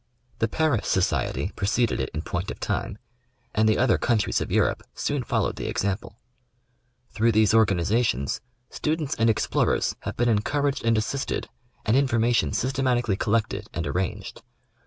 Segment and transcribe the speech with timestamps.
[0.39, 2.97] The Paris Society preceded it in point of time,
[3.53, 6.17] and the other countries of Europe soon followed the example.
[7.11, 8.41] Through these organizations,
[8.71, 11.49] stu dents and explorers have been encouraged and assisted,
[11.85, 14.41] and in formation systematically collected and arranged.